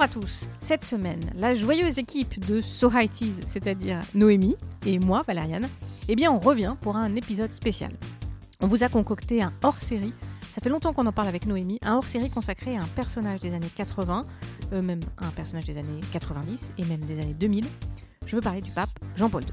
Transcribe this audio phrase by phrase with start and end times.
[0.00, 0.48] Bonjour à tous.
[0.60, 2.90] Cette semaine, la joyeuse équipe de So
[3.46, 4.56] c'est-à-dire Noémie
[4.86, 5.68] et moi, Valériane,
[6.08, 7.92] eh bien, on revient pour un épisode spécial.
[8.62, 10.14] On vous a concocté un hors-série.
[10.52, 13.52] Ça fait longtemps qu'on en parle avec Noémie, un hors-série consacré à un personnage des
[13.52, 14.24] années 80,
[14.72, 17.66] euh, même un personnage des années 90 et même des années 2000.
[18.24, 19.50] Je veux parler du pape Jean-Paul II.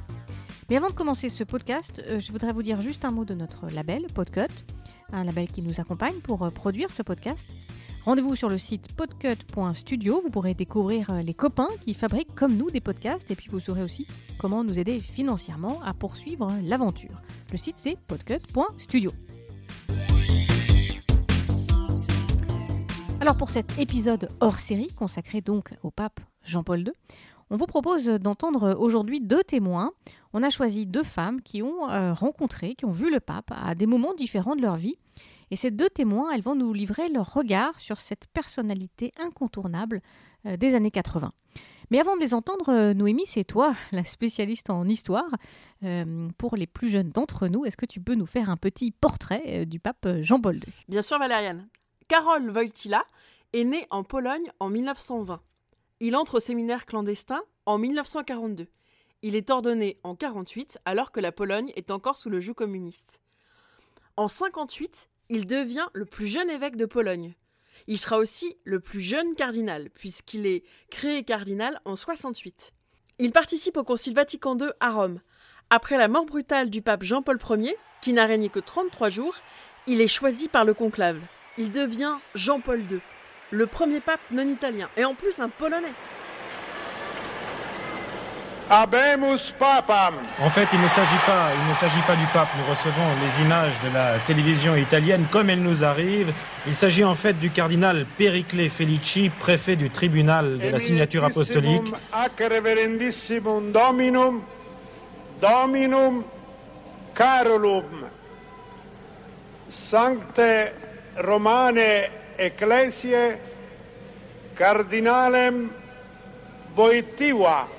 [0.70, 3.34] Mais avant de commencer ce podcast, euh, je voudrais vous dire juste un mot de
[3.34, 4.64] notre label, Podcut,
[5.12, 7.54] un label qui nous accompagne pour euh, produire ce podcast.
[8.08, 12.72] Rendez-vous sur le site podcut.studio, vous pourrez découvrir euh, les copains qui fabriquent comme nous
[12.72, 14.08] des podcasts et puis vous saurez aussi
[14.40, 17.22] comment nous aider financièrement à poursuivre l'aventure.
[17.52, 19.12] Le site c'est podcut.studio.
[23.20, 26.94] Alors pour cet épisode hors série consacré donc au pape Jean-Paul II,
[27.50, 29.92] on vous propose d'entendre aujourd'hui deux témoins.
[30.32, 33.76] On a choisi deux femmes qui ont euh, rencontré, qui ont vu le pape à
[33.76, 34.96] des moments différents de leur vie
[35.52, 40.02] et ces deux témoins, elles vont nous livrer leur regard sur cette personnalité incontournable
[40.46, 41.32] euh, des années 80.
[41.90, 45.30] Mais avant de les entendre, euh, Noémie, c'est toi, la spécialiste en histoire.
[45.84, 48.92] Euh, pour les plus jeunes d'entre nous, est-ce que tu peux nous faire un petit
[48.92, 51.68] portrait du pape Jean-Paul II Bien sûr, Valériane.
[52.08, 53.04] Karol Wojtyla
[53.54, 55.42] est né en Pologne en 1920.
[56.00, 58.68] Il entre au séminaire clandestin en 1942.
[59.24, 63.22] Il est ordonné en 1948 alors que la Pologne est encore sous le joug communiste.
[64.16, 67.36] En 1958, il devient le plus jeune évêque de Pologne.
[67.88, 72.74] Il sera aussi le plus jeune cardinal, puisqu'il est créé cardinal en 68.
[73.20, 75.22] Il participe au Concile Vatican II à Rome.
[75.70, 79.36] Après la mort brutale du pape Jean-Paul Ier, qui n'a régné que 33 jours,
[79.88, 81.20] il est choisi par le conclave.
[81.58, 83.00] Il devient Jean-Paul II,
[83.52, 85.94] le premier pape non italien, et en plus un Polonais.
[88.70, 92.50] En fait, il ne s'agit pas, il ne s'agit pas du pape.
[92.58, 96.34] Nous recevons les images de la télévision italienne comme elles nous arrivent.
[96.66, 101.94] Il s'agit en fait du cardinal Periclé Felici, préfet du tribunal de la signature apostolique.
[103.72, 104.42] Dominum,
[105.42, 106.24] Dominum
[107.16, 108.10] Carolum,
[109.90, 110.74] Sancte
[111.24, 113.38] Romane Ecclesiae,
[114.58, 115.70] Cardinalem
[116.76, 117.77] Voitiva.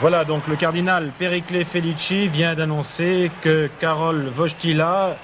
[0.00, 5.18] Voilà, donc le cardinal Periclé Felici vient d'annoncer que Karol Wojtyla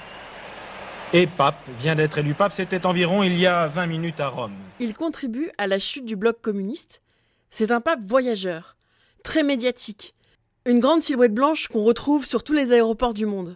[1.13, 2.51] est pape, vient d'être élu pape.
[2.53, 4.51] C'était environ il y a 20 minutes à Rome.
[4.81, 7.01] Il contribue à la chute du bloc communiste.
[7.49, 8.75] C'est un pape voyageur,
[9.23, 10.13] très médiatique,
[10.65, 13.55] une grande silhouette blanche qu'on retrouve sur tous les aéroports du monde.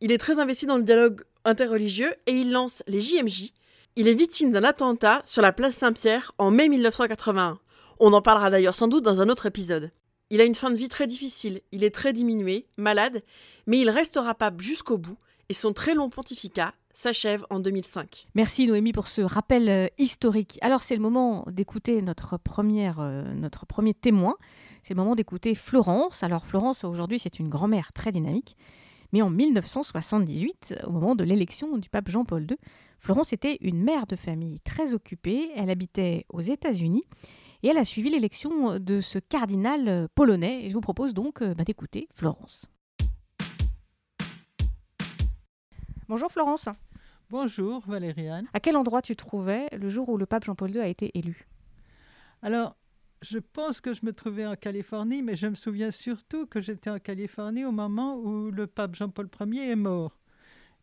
[0.00, 3.52] Il est très investi dans le dialogue interreligieux et il lance les JMJ.
[3.96, 7.58] Il est victime d'un attentat sur la place Saint-Pierre en mai 1981.
[8.00, 9.90] On en parlera d'ailleurs sans doute dans un autre épisode.
[10.34, 13.22] Il a une fin de vie très difficile, il est très diminué, malade,
[13.68, 15.16] mais il restera pape jusqu'au bout
[15.48, 18.26] et son très long pontificat s'achève en 2005.
[18.34, 20.58] Merci Noémie pour ce rappel euh, historique.
[20.60, 24.34] Alors c'est le moment d'écouter notre, euh, notre premier témoin.
[24.82, 26.24] C'est le moment d'écouter Florence.
[26.24, 28.56] Alors Florence aujourd'hui c'est une grand-mère très dynamique.
[29.12, 32.56] Mais en 1978, au moment de l'élection du pape Jean-Paul II,
[32.98, 35.52] Florence était une mère de famille très occupée.
[35.54, 37.04] Elle habitait aux États-Unis
[37.64, 40.66] et elle a suivi l'élection de ce cardinal euh, polonais.
[40.66, 42.66] Et je vous propose donc euh, bah, d'écouter Florence.
[46.06, 46.68] Bonjour Florence.
[47.30, 48.46] Bonjour Valériane.
[48.52, 51.10] À quel endroit tu te trouvais le jour où le pape Jean-Paul II a été
[51.14, 51.46] élu?
[52.42, 52.76] Alors,
[53.22, 56.90] je pense que je me trouvais en Californie, mais je me souviens surtout que j'étais
[56.90, 60.18] en Californie au moment où le pape Jean-Paul Ier est mort.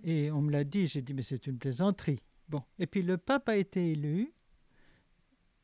[0.03, 2.24] Et on me l'a dit, j'ai dit, mais c'est une plaisanterie.
[2.50, 4.34] Bon, et puis le pape a été élu,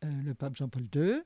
[0.04, 1.22] euh, le pape Jean-Paul II.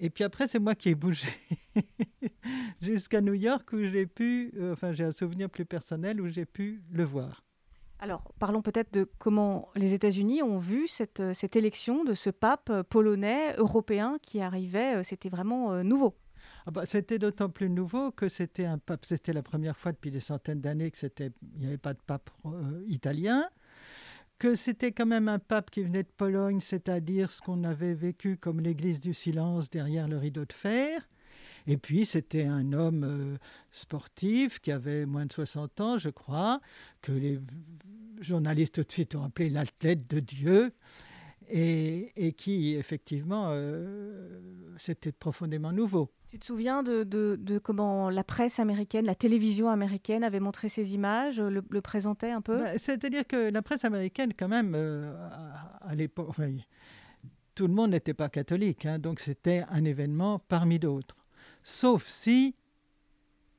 [0.00, 1.28] Et puis après, c'est moi qui ai bougé
[2.80, 6.44] jusqu'à New York où j'ai pu, euh, enfin j'ai un souvenir plus personnel où j'ai
[6.44, 7.44] pu le voir.
[8.00, 12.28] Alors, parlons peut-être de comment les États-Unis ont vu cette, euh, cette, élection de ce
[12.28, 15.02] pape polonais, européen qui arrivait.
[15.04, 16.14] C'était vraiment nouveau.
[16.66, 19.06] Ah bah, c'était d'autant plus nouveau que c'était un pape.
[19.06, 22.00] C'était la première fois depuis des centaines d'années que c'était, il n'y avait pas de
[22.06, 22.30] pape
[22.86, 23.48] italien
[24.38, 28.36] que c'était quand même un pape qui venait de Pologne, c'est-à-dire ce qu'on avait vécu
[28.36, 31.08] comme l'Église du silence derrière le rideau de fer.
[31.66, 33.38] Et puis c'était un homme euh,
[33.70, 36.60] sportif qui avait moins de 60 ans, je crois,
[37.00, 37.40] que les
[38.20, 40.72] journalistes tout de suite ont appelé l'athlète de Dieu
[41.50, 44.40] et, qui, effectivement, euh,
[44.78, 46.10] c'était profondément nouveau.
[46.30, 51.40] Tu te souviens de, comment la presse américaine, la télévision américaine avait montré ces images,
[51.40, 52.58] le, présentait un peu?
[52.58, 55.14] Bah, C'est-à-dire que la presse américaine, quand même, euh,
[55.80, 56.34] à, l'époque,
[57.54, 61.16] tout le monde n'était pas catholique, hein, donc c'était un événement parmi d'autres.
[61.62, 62.56] Sauf si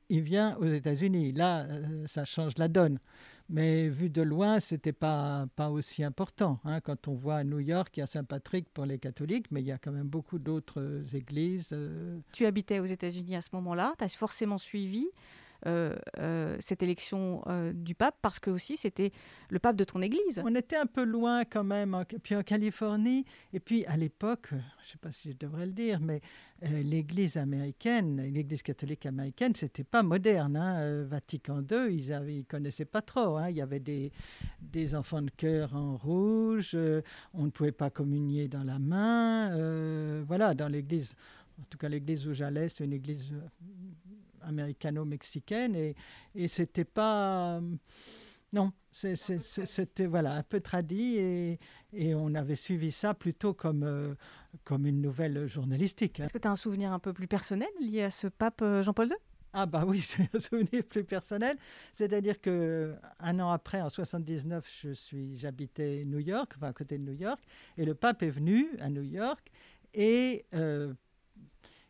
[0.08, 1.32] il vient aux États-Unis.
[1.32, 2.98] Là, euh, ça change la donne.
[3.48, 6.58] Mais vu de loin, c'était pas, pas aussi important.
[6.64, 6.80] hein.
[6.80, 9.66] Quand on voit à New York, il y a Saint-Patrick pour les catholiques, mais il
[9.66, 11.70] y a quand même beaucoup d'autres églises.
[11.72, 15.10] euh, Tu habitais aux États-Unis à ce moment-là, tu as forcément suivi euh, euh,
[16.60, 19.12] cette élection euh, du pape parce que aussi c'était
[19.50, 20.40] le pape de ton église.
[20.44, 23.24] On était un peu loin quand même, puis en Californie.
[23.52, 26.20] Et puis à l'époque, euh, je ne sais pas si je devrais le dire, mais
[26.62, 30.56] euh, l'Église américaine, l'Église catholique américaine, c'était pas moderne.
[30.56, 30.78] hein.
[30.80, 33.36] Euh, Vatican II, ils ne connaissaient pas trop.
[33.36, 33.50] hein.
[33.50, 34.10] Il y avait des,
[34.60, 36.72] des enfants de cœur en rouge.
[36.74, 37.02] euh,
[37.34, 39.52] on ne pouvait pas communier dans la main.
[39.56, 41.14] euh, voilà, dans l'Église.
[41.60, 43.40] En tout cas, l'église où j'allais, c'est une église euh,
[44.46, 45.94] américano-mexicaine et,
[46.34, 47.60] et c'était pas.
[48.52, 51.58] non, c'était voilà, un peu tradit et,
[51.92, 54.14] et on avait suivi ça plutôt comme, euh,
[54.64, 56.20] comme une nouvelle journalistique.
[56.20, 56.24] hein.
[56.24, 58.82] Est-ce que tu as un souvenir un peu plus personnel lié à ce pape euh,
[58.82, 59.16] Jean-Paul II
[59.52, 61.56] Ah bah oui, j'ai un souvenir plus personnel.
[61.92, 66.96] C'est-à-dire que un an après, en 79, je suis, j'habitais New York, enfin à côté
[66.98, 67.40] de New York,
[67.76, 69.50] et le pape est venu à New York
[69.92, 70.92] et euh,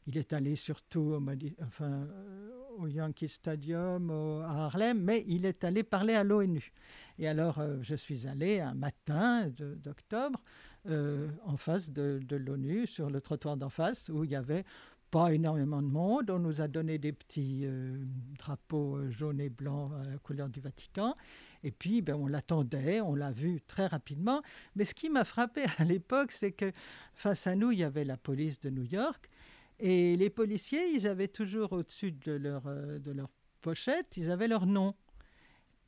[0.07, 1.23] il est allé surtout au,
[1.83, 6.73] euh, Yankee Stadium, à Harlem, mais il est allé parler à l'ONU.
[7.19, 10.41] Et alors, euh, je suis allé un matin d'octobre
[10.89, 14.65] euh, en face de, l'ONU, sur le trottoir d'en face, où il y avait
[15.11, 16.31] pas énormément de monde.
[16.31, 17.67] On nous a donné des petits
[18.39, 21.15] drapeaux jaunes et blancs à la couleur du Vatican.
[21.63, 24.43] Et puis, ben, on l'attendait, on l'a vu très rapidement.
[24.77, 26.73] Mais ce qui m'a frappé à l'époque, c'est que
[27.15, 29.29] face à nous, il y avait la police de New York.
[29.79, 33.29] Et les policiers, ils avaient toujours au-dessus de leur, euh, de leur
[33.61, 34.95] pochette, ils avaient leur nom.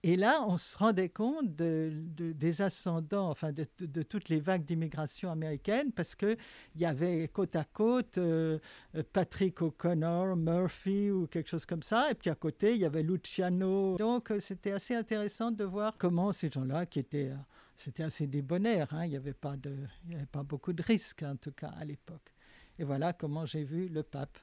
[0.04, 4.38] Et là, on se rendait compte de- de- des ascendants, enfin de, de- toutes les
[4.38, 6.36] vagues d'immigration américaine, parce qu'il
[6.76, 8.60] y avait côte à côte euh,
[8.94, 12.84] euh, Patrick O'Connor, Murphy ou quelque chose comme ça, et puis à côté, il y
[12.84, 13.96] avait Luciano.
[13.96, 17.32] Donc, c'était assez intéressant de voir comment ces gens-là, qui étaient,
[17.74, 21.72] c'était assez débonnaires, hein, il n'y avait, avait pas beaucoup de risques, en tout cas,
[21.76, 22.32] à l'époque.
[22.78, 24.38] Et voilà comment j'ai vu le pape.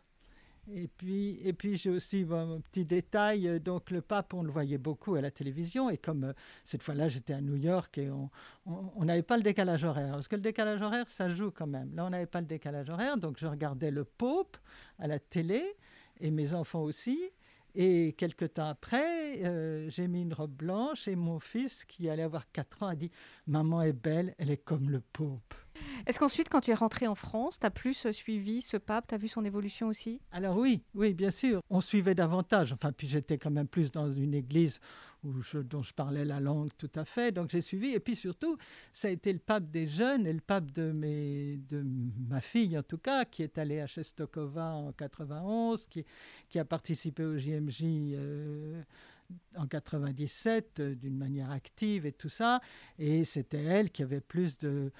[0.72, 3.48] Et puis, et puis j'ai aussi un petit détail.
[3.48, 5.90] euh, Donc, le pape, on le voyait beaucoup à la télévision.
[5.92, 6.34] Et comme euh,
[6.64, 10.14] cette fois-là, j'étais à New York et on n'avait pas le décalage horaire.
[10.14, 11.94] Parce que le décalage horaire, ça joue quand même.
[11.96, 13.18] Là, on n'avait pas le décalage horaire.
[13.18, 14.58] Donc, je regardais le Pope
[14.98, 15.64] à la télé
[16.20, 17.20] et mes enfants aussi.
[17.76, 22.24] Et quelque temps après, euh, j'ai mis une robe blanche et mon fils, qui allait
[22.24, 23.12] avoir 4 ans, a dit
[23.48, 25.54] Maman est belle, elle est comme le Pope.
[26.08, 29.08] Est-ce qu'ensuite, quand tu es rentré en France, tu as plus euh, suivi ce pape,
[29.08, 30.20] tu as vu son évolution aussi?
[30.32, 31.62] Alors oui, oui, bien sûr.
[31.70, 32.74] On suivait davantage.
[32.74, 34.80] Enfin, puis j'étais quand même plus dans une église
[35.24, 37.32] où je- dont je parlais la langue tout à fait.
[37.32, 37.88] Donc j'ai suivi.
[37.90, 38.58] Et puis surtout,
[38.94, 41.84] ça a été le pape des jeunes et le pape de, mes, de
[42.30, 46.06] ma fille, en tout cas, qui est allé à Chestokova en 91, qui,
[46.50, 48.82] qui a participé au JMJ euh,
[49.58, 52.62] en 97 euh, d'une manière active et tout ça.
[53.00, 54.92] Et c'était elle qui avait plus de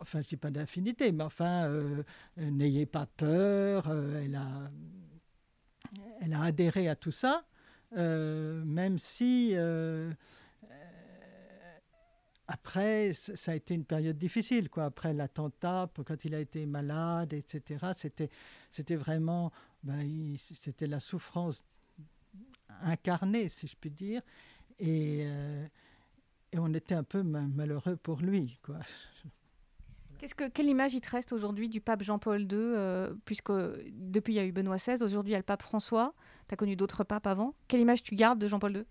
[0.00, 2.02] enfin je dis pas d'affinité, mais enfin, euh,
[2.38, 4.70] euh, n'ayez pas peur, euh, elle, a,
[6.20, 7.44] elle a adhéré à tout ça,
[7.92, 9.54] même si
[12.50, 14.86] après, ça a été une période difficile, quoi.
[14.86, 17.92] Après l'attentat, quand il a été malade, etc.,
[18.70, 19.52] c'était, vraiment,
[19.82, 21.62] ben, c'était la souffrance
[22.82, 24.22] incarnée, si je puis dire,
[24.78, 25.26] et,
[26.52, 28.78] et on était un peu ma- malheureux pour lui, quoi.
[30.54, 33.52] Quelle image il te reste aujourd'hui du pape Jean-Paul II euh, Puisque
[33.92, 36.14] depuis, il y a eu Benoît XVI, aujourd'hui, il y a le pape François.
[36.48, 37.54] Tu as connu d'autres papes avant.
[37.68, 38.84] Quelle image tu gardes de Jean-Paul II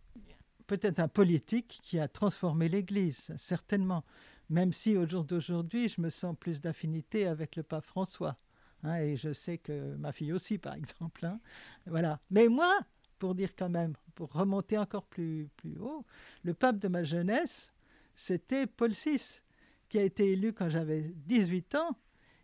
[0.68, 4.04] peut-être un politique qui a transformé l'Église, certainement.
[4.50, 8.36] Même si au jour d'aujourd'hui, je me sens plus d'affinité avec le pape François.
[8.84, 11.26] hein, et je sais que ma fille aussi, par exemple.
[11.26, 11.40] hein.
[11.86, 12.20] voilà.
[12.30, 12.78] Mais moi,
[13.18, 16.06] pour dire quand même, pour remonter encore plus, plus haut,
[16.44, 17.74] le pape de ma jeunesse,
[18.16, 19.42] c'était Paul VI,
[19.90, 21.98] qui a été élu quand j'avais 18 ans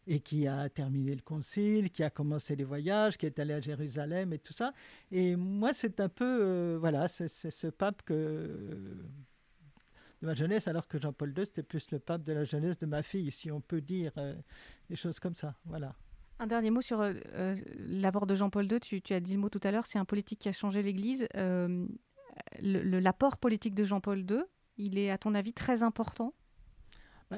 [0.08, 3.60] et qui a terminé le concile, qui a commencé les voyages, qui est allé à
[3.62, 4.74] Jérusalem et tout ça.
[5.12, 8.14] Et moi, c'est un peu, euh, voilà, c'est ce pape que,
[10.22, 12.86] de ma jeunesse, alors que Jean-Paul II, c'était plus le pape de la jeunesse de
[12.86, 14.36] ma fille, si on peut dire euh,
[14.90, 15.56] des choses comme ça.
[15.66, 15.96] Voilà.
[16.40, 17.14] Un dernier mot sur euh,
[17.78, 18.80] l'apport de Jean-Paul II.
[18.82, 20.84] Tu, tu as dit le mot tout à l'heure, c'est un politique qui a changé
[20.84, 21.28] l'Église.
[22.60, 24.42] L'apport politique de Jean-Paul II,
[24.78, 26.34] il est à ton avis très important?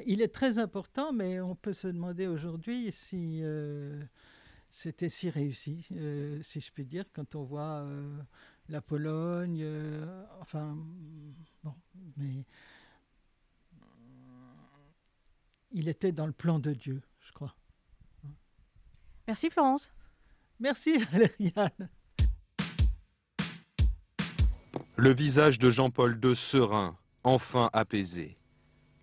[0.06, 4.04] Il est très important, mais on peut se demander aujourd'hui si euh,
[4.76, 8.18] c'était si réussi, euh, si je puis dire, quand on voit euh,
[8.68, 10.78] la Pologne, euh, enfin,
[11.64, 11.74] bon,
[12.18, 12.46] mais
[15.72, 17.56] il était dans le plan de Dieu, je crois.
[19.28, 19.90] Merci Florence.
[20.60, 21.90] Merci Valériane.
[24.98, 28.38] Le visage de Jean-Paul II serein, enfin apaisé,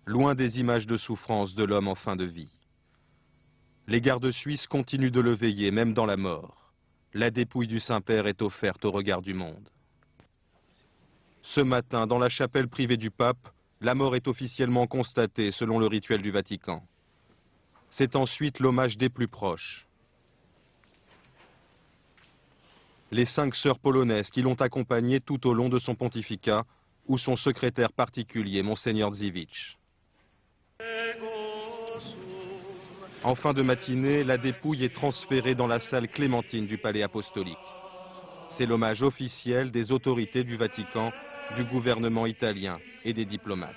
[0.05, 2.51] loin des images de souffrance de l'homme en fin de vie.
[3.87, 6.73] Les gardes suisses continuent de le veiller, même dans la mort.
[7.13, 9.69] La dépouille du Saint-Père est offerte au regard du monde.
[11.41, 13.49] Ce matin, dans la chapelle privée du pape,
[13.81, 16.81] la mort est officiellement constatée selon le rituel du Vatican.
[17.91, 19.85] C'est ensuite l'hommage des plus proches.
[23.11, 26.65] Les cinq sœurs polonaises qui l'ont accompagné tout au long de son pontificat,
[27.05, 29.77] ou son secrétaire particulier, Monseigneur Zivich.
[33.23, 37.57] En fin de matinée, la dépouille est transférée dans la salle clémentine du palais apostolique.
[38.57, 41.11] C'est l'hommage officiel des autorités du Vatican,
[41.55, 43.75] du gouvernement italien et des diplomates.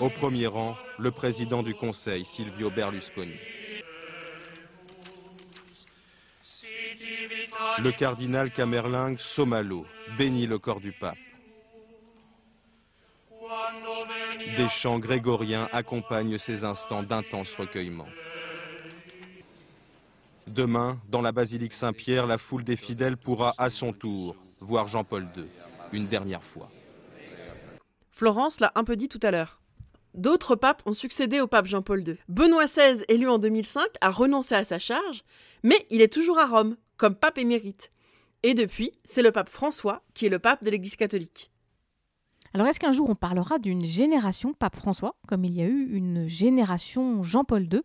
[0.00, 3.36] Au premier rang, le président du Conseil, Silvio Berlusconi.
[7.78, 9.84] Le cardinal Camerlingue Somalo
[10.16, 11.18] bénit le corps du pape.
[14.56, 18.06] Des chants grégoriens accompagnent ces instants d'intense recueillement.
[20.46, 25.26] Demain, dans la basilique Saint-Pierre, la foule des fidèles pourra à son tour voir Jean-Paul
[25.36, 25.46] II,
[25.92, 26.70] une dernière fois.
[28.12, 29.60] Florence l'a un peu dit tout à l'heure.
[30.14, 32.16] D'autres papes ont succédé au pape Jean-Paul II.
[32.28, 35.24] Benoît XVI, élu en 2005, a renoncé à sa charge,
[35.64, 37.90] mais il est toujours à Rome, comme pape émérite.
[38.44, 41.50] Et depuis, c'est le pape François qui est le pape de l'Église catholique.
[42.54, 45.88] Alors est-ce qu'un jour on parlera d'une génération pape François, comme il y a eu
[45.90, 47.82] une génération Jean-Paul II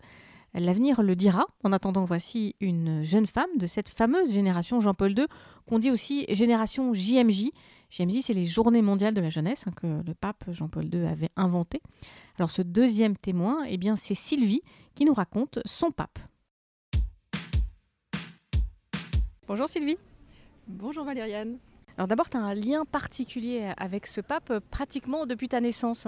[0.53, 1.47] L'avenir le dira.
[1.63, 5.25] En attendant, voici une jeune femme de cette fameuse génération Jean-Paul II,
[5.67, 7.49] qu'on dit aussi génération JMJ.
[7.89, 11.31] JMJ, c'est les Journées mondiales de la jeunesse hein, que le pape Jean-Paul II avait
[11.35, 11.81] inventé.
[12.37, 14.61] Alors ce deuxième témoin, eh bien, c'est Sylvie
[14.93, 16.19] qui nous raconte son pape.
[19.47, 19.97] Bonjour Sylvie.
[20.67, 21.57] Bonjour Valériane.
[21.97, 26.07] Alors d'abord, tu as un lien particulier avec ce pape pratiquement depuis ta naissance.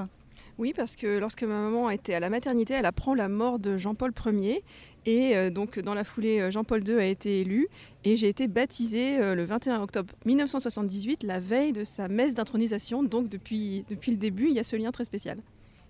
[0.58, 3.78] Oui, parce que lorsque ma maman était à la maternité, elle apprend la mort de
[3.78, 4.64] Jean-Paul Ier.
[5.06, 7.68] Et euh, donc, dans la foulée, euh, Jean-Paul II a été élu.
[8.04, 13.02] Et j'ai été baptisée euh, le 21 octobre 1978, la veille de sa messe d'intronisation.
[13.02, 15.40] Donc, depuis, depuis le début, il y a ce lien très spécial.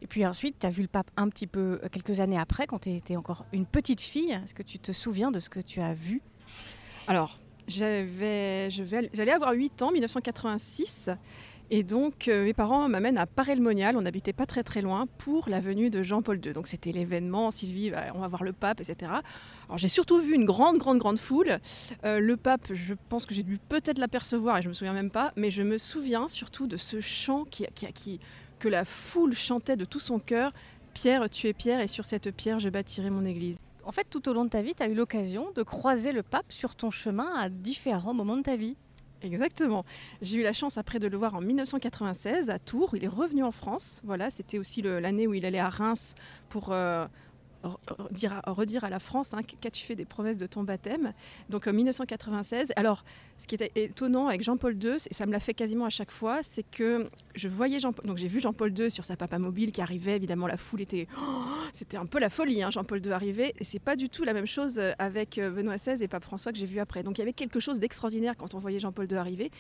[0.02, 2.80] Et puis ensuite, tu as vu le pape un petit peu quelques années après, quand
[2.80, 4.32] tu étais encore une petite fille.
[4.32, 6.22] Est-ce que tu te souviens de ce que tu as vu?
[7.08, 7.38] Alors,
[7.72, 11.10] j'allais avoir 8 ans, 1986.
[11.74, 15.48] Et donc, euh, mes parents m'amènent à Paray-le-Monial, on n'habitait pas très très loin, pour
[15.48, 16.52] la venue de Jean-Paul II.
[16.52, 19.10] Donc, c'était l'événement, Sylvie, bah, on va voir le pape, etc.
[19.68, 21.60] Alors, j'ai surtout vu une grande, grande, grande foule.
[22.04, 25.12] Euh, le pape, je pense que j'ai dû peut-être l'apercevoir, et je me souviens même
[25.12, 28.20] pas, mais je me souviens surtout de ce chant qui, qui,
[28.60, 30.52] que la foule chantait de tout son cœur
[30.94, 33.58] Pierre, tu es Pierre, et sur cette pierre, je bâtirai mon église.
[33.84, 36.24] En fait, tout au long de ta vie, tu as eu l'occasion de croiser le
[36.24, 38.76] pape sur ton chemin à différents moments de ta vie.
[39.24, 39.86] Exactement.
[40.22, 42.96] J'ai eu la chance après de le voir en 1996 à Tours.
[42.96, 44.02] Il est revenu en France.
[44.04, 46.16] Voilà, c'était aussi l'année où il allait à Reims
[46.50, 47.06] pour euh,
[47.64, 51.14] redire à la France hein, qu'as-tu fait des promesses de ton baptême?
[51.50, 52.74] Donc en 1996.
[52.76, 53.04] Alors,
[53.38, 56.12] ce qui était étonnant avec Jean-Paul II, et ça me l'a fait quasiment à chaque
[56.12, 59.72] fois, c'est que je voyais Jean donc j'ai vu Jean-Paul II sur sa papa mobile
[59.72, 60.16] qui arrivait.
[60.16, 61.22] Évidemment, la foule était, oh,
[61.74, 62.62] c'était un peu la folie.
[62.62, 65.50] Hein, Jean-Paul II arrivait, et c'est pas du tout la même chose euh, avec euh,
[65.50, 67.04] Benoît XVI et Pape François que j'ai vu après.
[67.04, 69.52] Donc il y avait quelque chose d'extraordinaire quand on voyait Jean-Paul II arriver,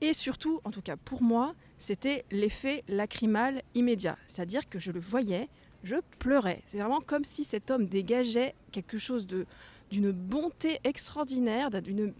[0.00, 5.00] et surtout, en tout cas pour moi, c'était l'effet lacrymal immédiat, c'est-à-dire que je le
[5.00, 5.48] voyais
[5.86, 6.62] je pleurais.
[6.68, 9.46] C'est vraiment comme si cet homme dégageait quelque chose de
[9.90, 12.12] d'une bonté extraordinaire, d'une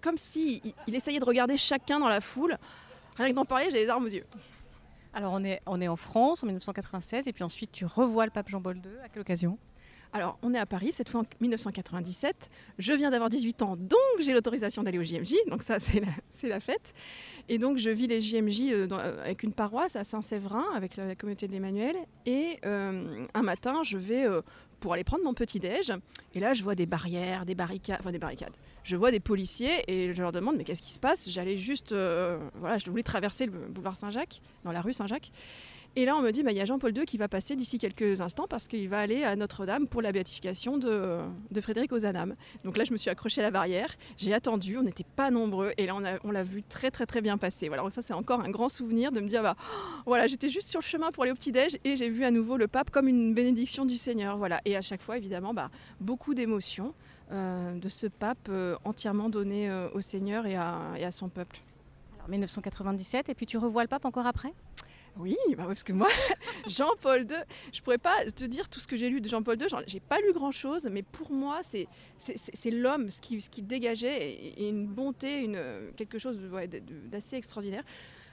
[0.00, 2.56] comme si il, essayait de regarder chacun dans la foule.
[3.16, 4.24] Rien que d'en parler, j'ai les armes aux yeux.
[5.12, 8.30] Alors on est, on est en France en 1996 et puis ensuite tu revois le
[8.30, 8.92] pape Jean-Paul II.
[9.04, 9.58] À quelle occasion?
[10.12, 12.50] Alors, on est à Paris, cette fois en 1997.
[12.78, 15.34] Je viens d'avoir 18 ans, donc j'ai l'autorisation d'aller au JMJ.
[15.48, 16.02] Donc ça, c'est
[16.48, 16.94] la, fête.
[17.48, 21.14] Et donc, je vis les JMJ euh, euh, avec une paroisse à Saint-Séverin, avec la,
[21.14, 21.96] communauté de l'Emmanuel.
[22.26, 24.26] Et euh, un matin, je vais
[24.80, 25.92] pour aller prendre mon petit-déj.
[26.34, 28.54] Et là, je vois des barrières, des barricades, enfin des barricades.
[28.82, 31.28] Je vois des policiers et je leur demande, mais qu'est-ce qui se passe?
[31.28, 35.30] J'allais juste, voilà, je voulais traverser le boulevard Saint-Jacques, dans la rue Saint-Jacques.
[35.96, 37.78] Et là, on me dit, bah, il y a Jean-Paul II qui va passer d'ici
[37.78, 41.18] quelques instants parce qu'il va aller à Notre-Dame pour la béatification de,
[41.60, 42.36] Frédéric Ozanam.
[42.64, 45.72] Donc là, je me suis accrochée à la barrière, j'ai attendu, on n'était pas nombreux,
[45.78, 47.66] et là, on l'a vu très, très, très bien passer.
[47.66, 49.56] Voilà, ça, c'est encore un grand souvenir de me dire, bah,
[50.06, 52.56] voilà, j'étais juste sur le chemin pour aller au petit-déj et j'ai vu à nouveau
[52.56, 54.36] le pape comme une bénédiction du Seigneur.
[54.36, 55.70] Voilà, et à chaque fois, évidemment, bah,
[56.00, 56.94] beaucoup d'émotions
[57.32, 61.28] euh, de ce pape euh, entièrement donné euh, au Seigneur et à, et à son
[61.28, 61.60] peuple.
[62.18, 64.52] Alors, 1997, et puis tu revois le pape encore après?
[65.20, 66.08] Oui, bah parce que moi,
[66.66, 67.36] Jean-Paul II,
[67.72, 69.66] je pourrais pas te dire tout ce que j'ai lu de Jean-Paul II.
[69.86, 71.86] J'ai pas lu grand-chose, mais pour moi, c'est
[72.70, 75.50] l'homme, ce qui, dégageait, et, une bonté,
[75.96, 76.38] quelque chose
[77.10, 77.84] d'assez extraordinaire.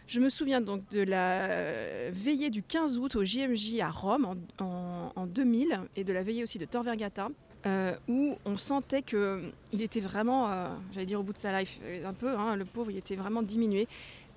[0.08, 5.28] Je me souviens donc de la veillée du 15 août au JMJ à Rome en,
[5.28, 7.30] 2000 et de la veillée aussi de Tor Vergata.
[7.66, 11.80] Euh, où on sentait qu'il était vraiment, euh, j'allais dire au bout de sa life,
[12.06, 13.88] un peu, hein, le pauvre, il était vraiment diminué.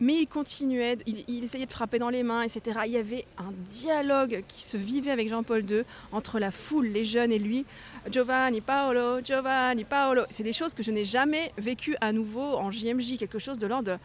[0.00, 2.80] Mais il continuait, il, essayait de frapper dans les mains, etc.
[2.86, 7.04] Il y avait un dialogue qui se vivait avec Jean-Paul II entre la foule, les
[7.04, 7.66] jeunes et lui.
[8.10, 10.22] Giovanni, Paolo, Giovanni, Paolo.
[10.30, 13.66] C'est des choses que je n'ai jamais vécues à nouveau en JMJ, quelque chose de
[13.66, 13.98] l'ordre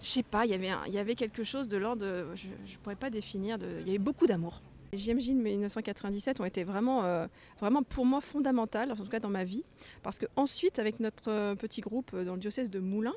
[0.00, 3.58] je sais pas, il y avait, quelque chose de l'ordre, je ne pourrais pas définir,
[3.80, 4.60] il y avait beaucoup d'amour.
[4.92, 7.26] Les JMJ de 1997 ont été vraiment, euh,
[7.60, 9.62] vraiment pour moi fondamentales, en tout cas dans ma vie,
[10.02, 13.14] parce qu'ensuite, avec notre euh, petit groupe dans le diocèse de Moulins,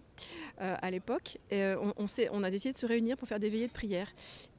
[0.61, 4.11] euh, à l'époque, on, a décidé de se réunir pour faire des veillées de prière.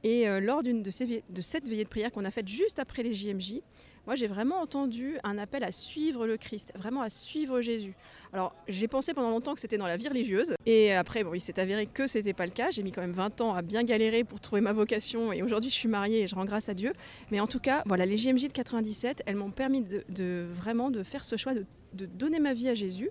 [0.03, 3.61] Et lors de, de cette veillée de prière qu'on a faite juste après les JMJ,
[4.05, 7.95] moi j'ai vraiment entendu un appel à suivre le Christ, vraiment à suivre Jésus.
[8.33, 11.41] Alors j'ai pensé pendant longtemps que c'était dans la vie religieuse, et après bon, il
[11.41, 12.71] s'est avéré que c'était pas le cas.
[12.71, 15.69] J'ai mis quand même 20 ans à bien galérer pour trouver ma vocation, et aujourd'hui
[15.69, 16.93] je suis mariée et je rends grâce à Dieu.
[17.31, 21.03] Mais en tout cas, voilà, les JMJ de 97, elles m'ont permis de, vraiment de
[21.03, 23.09] faire ce choix de, donner ma vie à Jésus.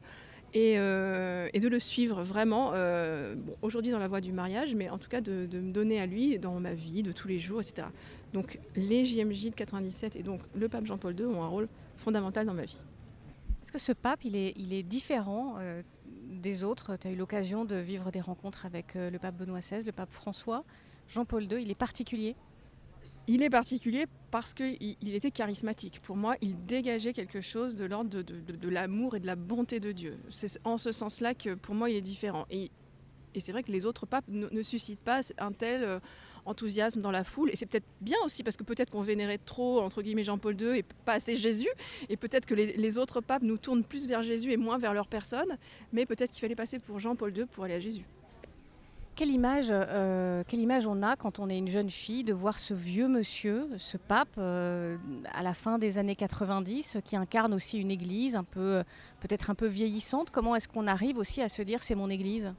[0.54, 4.98] Euh, et, de le suivre vraiment, euh, aujourd'hui dans la voie du mariage, mais en
[4.98, 7.88] tout cas de, me donner à lui dans ma vie de tous les jours, etc.
[8.32, 12.46] Donc les JMJ de 97 et donc le pape Jean-Paul II ont un rôle fondamental
[12.46, 12.80] dans ma vie.
[13.62, 15.82] Est-ce que ce pape, il est, différent euh,
[16.30, 16.96] des autres?
[16.96, 20.12] Tu as eu l'occasion de vivre des rencontres avec le pape Benoît XVI, le pape
[20.12, 20.64] François.
[21.08, 22.34] Jean-Paul II, il est particulier?
[23.26, 26.00] Il est particulier parce qu'il il était charismatique.
[26.00, 29.80] Pour moi, il dégageait quelque chose de l'ordre de, de, l'amour et de la bonté
[29.80, 30.18] de Dieu.
[30.30, 32.46] C'est en ce sens-là que pour moi, il est différent.
[32.50, 32.70] Et,
[33.34, 35.84] et c'est vrai que les autres papes ne, suscitent pas un tel...
[35.84, 35.98] Euh,
[36.46, 37.50] enthousiasme dans la foule.
[37.50, 40.78] Et c'est peut-être bien aussi parce que peut-être qu'on vénérait trop, entre guillemets, Jean-Paul II
[40.78, 41.68] et pas assez Jésus.
[42.08, 45.06] Et peut-être que les, autres papes nous tournent plus vers Jésus et moins vers leur
[45.06, 45.56] personne.
[45.92, 48.04] Mais peut-être qu'il fallait passer pour Jean-Paul II pour aller à Jésus.
[49.14, 52.58] Quelle image, euh, quelle image on a quand on est une jeune fille de voir
[52.58, 54.96] ce vieux monsieur, ce pape, euh,
[55.34, 58.82] à la fin des années 90, qui incarne aussi une église un peu,
[59.20, 60.30] peut-être un peu vieillissante?
[60.30, 62.54] Comment est-ce qu'on arrive aussi à se dire c'est mon église?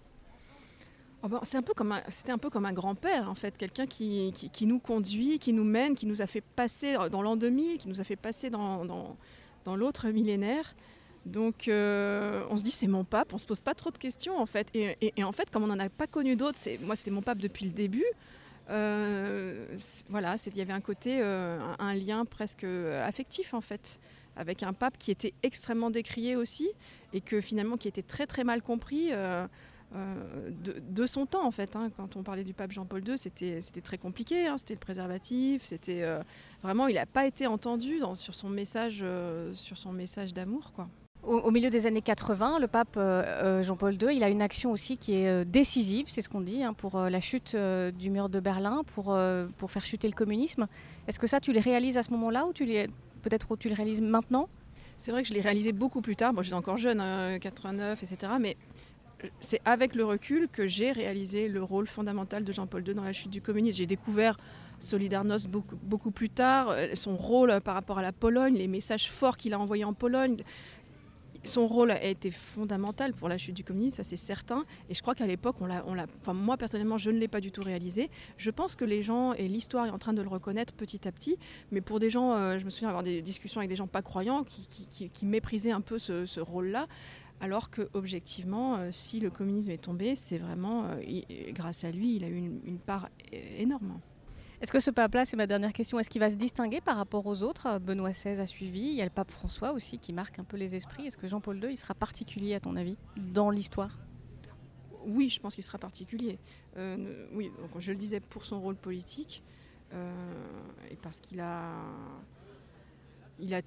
[1.24, 3.88] Oh ben, c'est un peu comme c'était un peu comme un grand-père en fait, quelqu'un
[3.88, 7.88] qui, nous conduit, qui nous mène, qui nous a fait passer dans l'an 2000, qui
[7.88, 8.86] nous a fait passer dans
[9.76, 10.76] l'autre millénaire.
[11.26, 14.38] Donc euh, on se dit c'est mon pape, on se pose pas trop de questions
[14.38, 14.68] en fait.
[14.74, 17.38] Et, en fait comme on n'en a pas connu d'autres, c'est moi c'était mon pape
[17.38, 18.06] depuis le début.
[18.70, 19.66] Euh,
[20.10, 24.00] voilà, il y avait un côté, euh, un, lien presque affectif en fait,
[24.36, 26.70] avec un pape qui était extrêmement décrié aussi
[27.14, 29.12] et que finalement qui était très très mal compris.
[29.94, 31.76] De, son temps en fait.
[31.76, 31.92] Hein.
[31.96, 34.58] Quand on parlait du pape Jean-Paul II, c'était très compliqué, hein.
[34.58, 36.04] c'était le préservatif, c'était
[36.64, 39.06] vraiment, il n'a pas été entendu sur son message,
[39.54, 40.90] sur son message d'amour, quoi.
[41.24, 43.00] Au, milieu des années 80, le pape
[43.62, 46.74] Jean-Paul II, il a une action aussi qui est décisive, c'est ce qu'on dit, hein,
[46.74, 49.18] pour la chute du mur de Berlin, pour,
[49.58, 50.68] pour faire chuter le communisme.
[51.08, 54.50] Est-ce que ça, tu le réalises à ce moment-là ou peut-être tu le réalises maintenant?
[54.98, 56.34] C'est vrai que je l'ai réalisé beaucoup plus tard.
[56.34, 57.02] Moi, j'étais encore jeune,
[57.40, 58.34] 89, etc.
[58.40, 58.58] Mais
[59.40, 63.14] c'est avec le recul que j'ai réalisé le rôle fondamental de Jean-Paul II dans la
[63.14, 63.78] chute du communisme.
[63.78, 64.38] J'ai découvert
[64.80, 69.10] Solidarność beaucoup, beaucoup plus tard, euh, son rôle par rapport à la Pologne, les messages
[69.10, 70.44] forts qu'il a envoyés en Pologne.
[71.44, 74.66] Son rôle a été fondamental pour la chute du communisme, ça c'est certain.
[74.90, 75.84] Et je crois qu'à l'époque, on l'a,
[76.22, 78.10] enfin, moi personnellement, je ne l'ai pas du tout réalisé.
[78.38, 81.12] Je pense que les gens et l'histoire est en train de le reconnaître petit à
[81.12, 81.38] petit.
[81.72, 84.02] Mais pour des gens, euh, je me souviens avoir des discussions avec des gens pas
[84.02, 86.88] croyants qui, méprisaient un peu ce rôle-là.
[87.44, 91.02] Alors que objectivement, euh, si le communisme est tombé, c'est vraiment euh,
[91.50, 93.10] grâce à lui, il a eu une, part
[93.58, 94.00] énorme.
[94.64, 97.26] Est-ce que ce pape-là, c'est ma dernière question, est-ce qu'il va se distinguer par rapport
[97.26, 97.80] aux autres?
[97.80, 100.56] Benoît XVI a suivi, il y a le pape François aussi qui marque un peu
[100.56, 101.06] les esprits.
[101.06, 104.00] Est-ce que Jean-Paul II, il sera particulier à ton avis dans l'histoire?
[105.06, 106.40] Oui, je pense qu'il sera particulier.
[106.78, 109.44] Euh, oui, je le disais pour son rôle politique
[110.90, 111.76] et parce qu'il a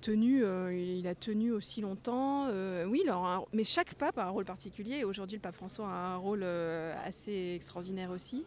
[0.01, 2.47] tenu, euh, il a tenu aussi longtemps.
[2.49, 5.05] Euh, oui, alors, mais chaque pape a un rôle particulier.
[5.05, 8.47] Aujourd'hui, le pape François a un rôle euh, assez extraordinaire aussi.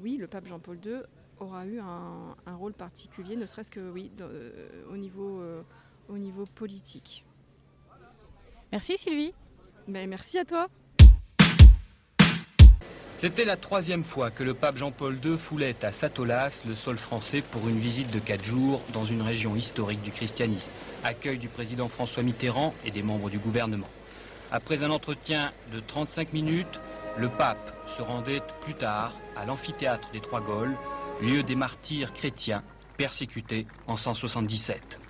[0.00, 1.02] oui, le pape Jean-Paul II
[1.44, 4.10] aura eu un, rôle particulier, ne serait-ce que oui,
[4.90, 5.42] au, niveau,
[6.08, 7.24] au niveau politique.
[8.72, 9.32] Merci Sylvie.
[9.86, 10.68] Mais merci à toi.
[13.18, 17.42] C'était la troisième fois que le pape Jean-Paul II foulait à Satolas le sol français
[17.52, 20.70] pour une visite de quatre jours dans une région historique du christianisme,
[21.04, 23.88] accueil du président François Mitterrand et des membres du gouvernement.
[24.50, 26.80] Après un entretien de 35 minutes,
[27.16, 30.76] le pape, se rendait plus tard à l'amphithéâtre des Trois Gaules,
[31.20, 32.62] lieu des martyrs chrétiens
[32.96, 35.00] persécutés en 177.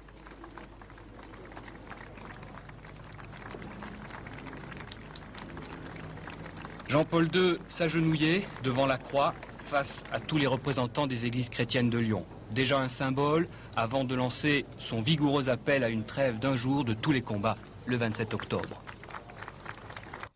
[6.88, 9.34] Jean-Paul II s'agenouillait devant la croix
[9.66, 12.24] face à tous les représentants des églises chrétiennes de Lyon.
[12.52, 16.94] Déjà un symbole avant de lancer son vigoureux appel à une trêve d'un jour de
[16.94, 18.82] tous les combats le 27 octobre.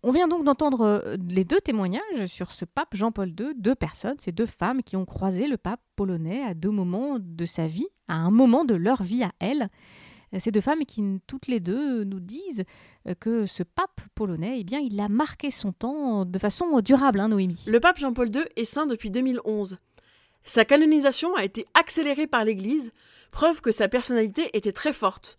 [0.05, 4.15] On vient donc d'entendre euh, les deux témoignages sur ce pape Jean-Paul II, deux personnes,
[4.19, 7.89] ces deux femmes qui ont croisé le pape polonais à deux moments de sa vie,
[8.07, 9.69] à un moment de leur vie à elles.
[10.35, 12.65] Euh, Ces deux femmes qui, toutes les deux, nous disent
[13.09, 17.19] euh, que ce pape polonais, eh bien, il a marqué son temps de façon durable,
[17.19, 17.65] hein, Noémie.
[17.67, 19.79] Le pape Jean-Paul II est saint depuis 2011.
[20.45, 22.93] Sa canonisation a été accélérée par l'Église,
[23.33, 25.39] preuve que sa personnalité était très forte.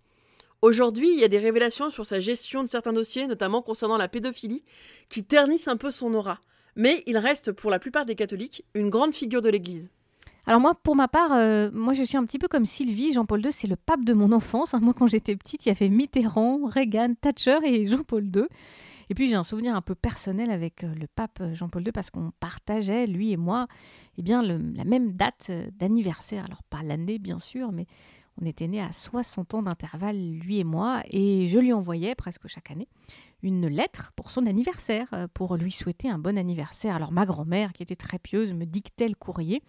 [0.61, 4.09] Aujourd'hui, il y a des révélations sur sa gestion de certains dossiers, notamment concernant la
[4.09, 4.63] pédophilie,
[5.07, 6.39] qui ternissent un peu son aura.
[6.75, 9.89] Mais il reste, pour la plupart des catholiques, une grande figure de l'Église.
[10.45, 13.13] Alors moi, pour ma part, euh, moi je suis un petit peu comme Sylvie.
[13.13, 14.73] Jean-Paul II, c'est le pape de mon enfance.
[14.73, 14.79] hein.
[14.81, 18.43] Moi, quand j'étais petite, il y avait Mitterrand, Reagan, Thatcher et Jean-Paul II.
[19.11, 22.09] Et puis j'ai un souvenir un peu personnel avec euh, le pape Jean-Paul II parce
[22.11, 23.67] qu'on partageait, lui et moi,
[24.17, 26.45] eh bien, la même date euh, d'anniversaire.
[26.45, 27.87] Alors pas l'année, bien sûr, mais
[28.41, 32.47] on était nés à 60 ans d'intervalle, lui et moi, et je lui envoyais presque
[32.47, 32.87] chaque année
[33.41, 36.95] une lettre pour son anniversaire, euh, pour lui souhaiter un bon anniversaire.
[36.95, 39.63] Alors ma grand-mère, qui était très pieuse, me dictait le courrier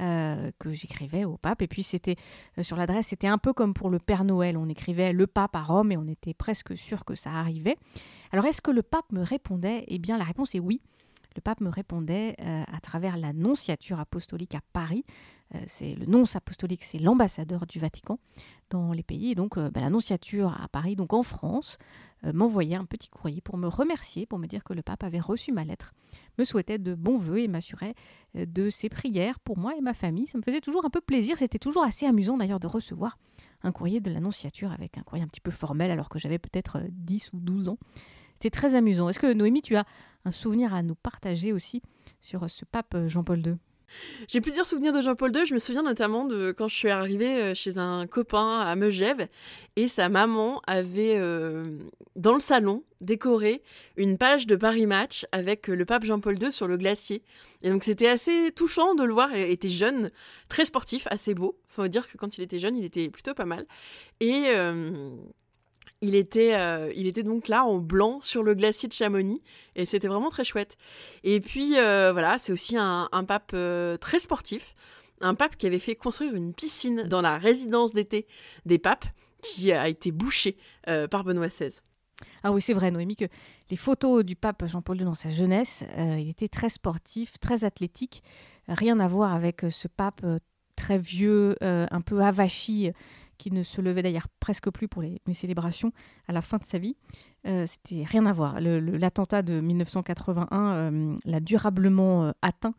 [0.00, 1.62] euh, que j'écrivais au pape.
[1.62, 2.16] Et puis c'était
[2.58, 4.56] euh, sur l'adresse, c'était un peu comme pour le Père Noël.
[4.56, 7.76] On écrivait le pape à Rome et on était presque sûr que ça arrivait.
[8.30, 9.84] Alors est-ce que le pape me répondait?
[9.88, 10.80] Eh bien la réponse est oui.
[11.36, 15.04] Le pape me répondait euh, à travers la nonciature apostolique à Paris.
[15.54, 18.18] Euh, c'est le nonce apostolique, c'est l'ambassadeur du Vatican
[18.70, 19.32] dans les pays.
[19.32, 21.78] Et donc euh, bah, la nonciature à Paris, donc en France,
[22.24, 25.20] euh, m'envoyait un petit courrier pour me remercier, pour me dire que le pape avait
[25.20, 25.92] reçu ma lettre,
[26.38, 27.94] me souhaitait de bons vœux et m'assurait
[28.34, 30.26] de ses prières pour moi et ma famille.
[30.26, 31.36] Ça me faisait toujours un peu plaisir.
[31.38, 33.18] C'était toujours assez amusant d'ailleurs de recevoir
[33.64, 36.78] un courrier de l'annonciature avec un courrier un petit peu formel alors que j'avais peut-être
[36.78, 37.78] euh, 10 ou 12 ans.
[38.42, 39.08] C'était très amusant.
[39.08, 39.84] Est-ce que Noémie, tu as
[40.24, 41.80] un souvenir à nous partager aussi
[42.20, 43.54] sur euh, ce pape euh, Jean-Paul II
[44.26, 45.46] J'ai plusieurs souvenirs de Jean-Paul II.
[45.46, 49.28] Je me souviens notamment de quand je suis arrivée euh, chez un copain à Megève
[49.76, 51.20] et sa maman avait
[52.16, 53.62] dans le salon décoré
[53.96, 57.22] une page de Paris Match avec le pape Jean-Paul II sur le glacier.
[57.62, 59.32] Et donc c'était assez touchant de le voir.
[59.36, 60.10] Il était jeune,
[60.48, 61.56] très sportif, assez beau.
[61.68, 63.66] Faut dire que quand il était jeune, il était plutôt pas mal.
[64.18, 64.48] Et
[66.02, 69.40] il était, euh, il était donc là en blanc sur le glacier de Chamonix
[69.76, 70.76] et c'était vraiment très chouette.
[71.22, 74.74] Et puis euh, voilà, c'est aussi un, pape euh, très sportif,
[75.20, 78.26] un pape qui avait fait construire une piscine dans la résidence d'été
[78.66, 79.06] des papes
[79.42, 80.56] qui a été bouchée
[81.10, 81.80] par Benoît XVI.
[82.44, 83.24] Ah oui, c'est vrai, Noémie, que
[83.70, 88.22] les photos du pape Jean-Paul II dans sa jeunesse, il était très sportif, très athlétique.
[88.68, 90.24] Rien à voir avec ce pape
[90.76, 92.92] très vieux, un peu avachi,
[93.42, 95.90] qui ne se levait d'ailleurs presque plus pour les, célébrations
[96.28, 96.94] à la fin de sa vie.
[97.44, 98.60] Euh, C'était rien à voir.
[98.60, 102.74] L'attentat de 1981 euh, l'a durablement euh, atteint.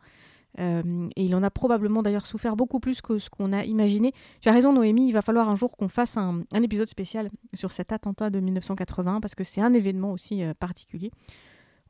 [0.56, 4.12] Et il en a probablement d'ailleurs souffert beaucoup plus que ce qu'on a imaginé.
[4.40, 7.72] Tu as raison, Noémie, il va falloir un jour qu'on fasse un, épisode spécial sur
[7.72, 11.10] cet attentat de 1981 parce que c'est un événement aussi particulier.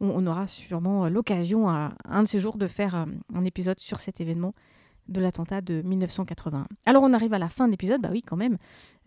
[0.01, 4.23] On, on aura sûrement l'occasion un de ces jours de faire un épisode sur cet
[4.23, 4.55] événement
[5.09, 6.67] de l'attentat de 1981.
[6.87, 8.59] Alors on arrive à la fin de l'épisode, bah oui quand même,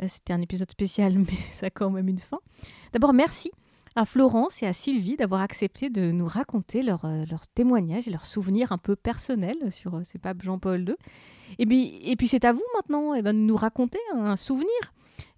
[0.02, 2.40] Euh, c'était un épisode spécial mais ça a quand même une fin.
[2.94, 3.52] D'abord merci
[3.96, 8.12] à Florence et à Sylvie d'avoir accepté de nous raconter leurs euh, leurs témoignages et
[8.12, 10.96] leurs souvenirs un peu personnels sur euh, ce pape Jean-Paul II.
[11.60, 14.94] Et puis, et puis c'est à vous maintenant eh ben, de nous raconter un souvenir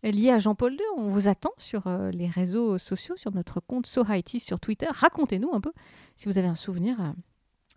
[0.05, 0.79] euh, lié à Jean-Paul II.
[0.97, 4.87] On vous attend sur euh, les réseaux sociaux, sur notre compte SoHaiti sur Twitter.
[4.89, 5.71] Racontez-nous un peu
[6.15, 7.11] si vous avez un souvenir euh,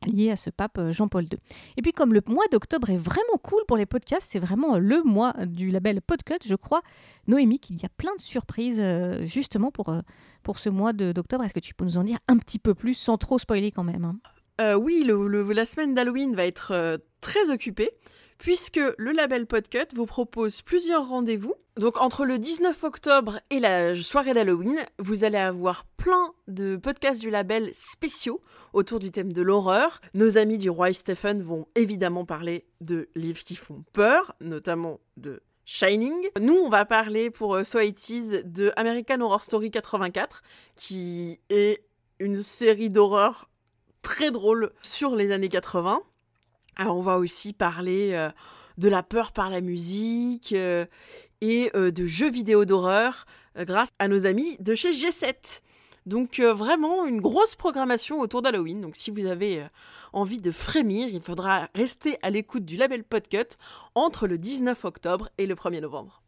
[0.07, 1.38] lié à ce pape euh, Jean-Paul II.
[1.77, 5.03] Et puis comme le mois d'octobre est vraiment cool pour les podcasts, c'est vraiment le
[5.03, 6.83] mois du label Podcut, je crois,
[7.27, 10.01] Noémie, qu'il y a plein de surprises euh, justement pour, euh,
[10.43, 11.45] pour ce mois d'octobre.
[11.45, 13.85] Est-ce que tu peux nous en dire un petit peu plus sans trop spoiler quand
[13.85, 14.17] même hein?
[14.61, 17.91] Euh, oui, le- la semaine d'Halloween va être euh, très occupée,
[18.42, 21.55] puisque le label Podcut vous propose plusieurs rendez-vous.
[21.76, 27.20] Donc entre le 19 octobre et la soirée d'Halloween, vous allez avoir plein de podcasts
[27.20, 28.40] du label spéciaux
[28.72, 30.00] autour du thème de l'horreur.
[30.14, 35.40] Nos amis du Roi Stephen vont évidemment parler de livres qui font peur, notamment de
[35.64, 36.28] Shining.
[36.40, 40.42] Nous, on va parler pour euh, So 80s de American Horror Story 84,
[40.74, 41.85] qui est
[42.18, 43.48] une série d'horreur
[44.02, 46.02] très drôle sur les années 80.
[46.77, 48.31] Alors on va aussi parler euh,
[48.79, 50.87] de la peur par la musique euh,
[51.41, 55.61] et euh, de jeux vidéo d'horreur grâce à nos amis de chez G7.
[56.07, 58.81] Donc vraiment une grosse programmation autour d'Halloween.
[58.81, 59.65] Donc si vous avez
[60.13, 63.57] envie de frémir, il faudra rester à l'écoute du label Podcut
[63.95, 66.23] entre le 19 octobre et le 1er novembre.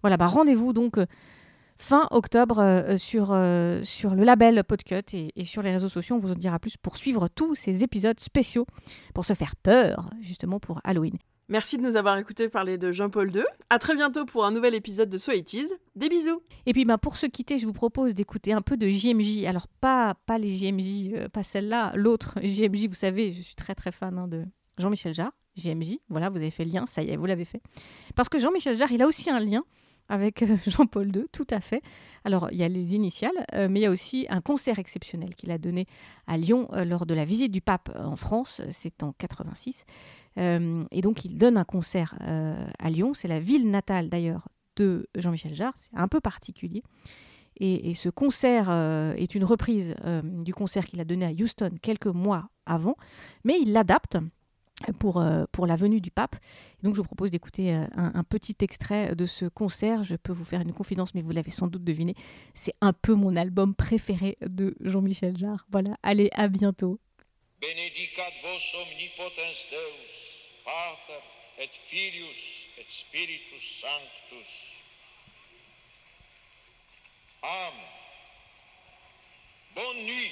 [0.00, 0.98] Voilà, bah rendez-vous donc
[1.78, 6.16] fin octobre euh, sur, euh, sur le label Podcut et, et sur les réseaux sociaux.
[6.16, 8.66] On vous en dira plus pour suivre tous ces épisodes spéciaux
[9.14, 11.18] pour se faire peur, justement pour Halloween.
[11.50, 13.42] Merci de nous avoir écoutés parler de Jean-Paul II.
[13.70, 15.68] À très bientôt pour un nouvel épisode de So It Is.
[15.96, 16.42] Des bisous.
[16.66, 19.46] Et puis bah, pour se quitter, je vous propose d'écouter un peu de JMJ.
[19.46, 23.74] Alors pas, pas les JMJ, euh, pas celle-là, l'autre JMJ, vous savez, je suis très
[23.74, 24.44] très fan hein, de
[24.76, 25.96] Jean-Michel Jarre, JMJ.
[26.10, 27.62] Voilà, vous avez fait le lien, ça y est, vous l'avez fait.
[28.14, 29.64] Parce que Jean-Michel Jarre, il a aussi un lien
[30.08, 31.82] avec euh, Jean-Paul II, tout à fait.
[32.24, 35.34] Alors, il y a les initiales, euh, mais il y a aussi un concert exceptionnel
[35.34, 35.86] qu'il a donné
[36.26, 39.84] à Lyon euh, lors de la visite du pape en France, c'est en 86.
[40.36, 45.08] Euh, et donc, il donne un concert à Lyon, c'est la ville natale d'ailleurs de
[45.16, 46.82] Jean-Michel Jarre, c'est un peu particulier.
[47.60, 48.70] Et, ce concert
[49.16, 52.94] est une reprise du concert qu'il a donné à Houston quelques mois avant,
[53.42, 54.18] mais il l'adapte
[54.98, 56.36] pour, euh, pour la venue du pape.
[56.82, 60.04] Donc je vous propose d'écouter euh, un, un petit extrait de ce concert.
[60.04, 62.14] Je peux vous faire une confidence, mais vous l'avez sans doute deviné.
[62.54, 65.66] C'est un peu mon album préféré de Jean-Michel Jarre.
[65.70, 67.00] Voilà, allez, à bientôt.
[67.60, 71.24] Benedicat vos omnipotens Deus, Pater
[71.60, 72.36] et Filius
[72.78, 74.46] et Spiritus Sanctus.
[77.42, 77.84] Amen.
[79.74, 80.30] Bonne nuit.